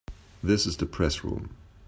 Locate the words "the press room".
0.77-1.51